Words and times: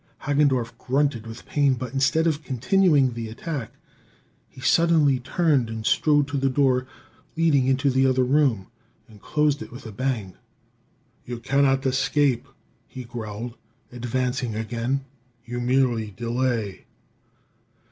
Hagendorff 0.23 0.75
grunted 0.79 1.27
with 1.27 1.45
pain; 1.45 1.75
but 1.75 1.93
instead 1.93 2.25
of 2.25 2.41
continuing 2.43 3.13
the 3.13 3.29
attack, 3.29 3.73
he 4.49 4.59
suddenly 4.59 5.19
turned 5.19 5.69
and 5.69 5.85
strode 5.85 6.27
to 6.29 6.37
the 6.37 6.49
door 6.49 6.87
leading 7.37 7.67
into 7.67 7.91
the 7.91 8.07
other 8.07 8.23
room, 8.23 8.65
and 9.07 9.21
closed 9.21 9.61
it 9.61 9.71
with 9.71 9.85
a 9.85 9.91
bang. 9.91 10.33
"You 11.23 11.37
cannot 11.37 11.85
escape," 11.85 12.47
he 12.87 13.03
growled, 13.03 13.57
advancing 13.91 14.55
again; 14.55 15.05
"you 15.45 15.61
merely 15.61 16.09
delay." 16.09 16.87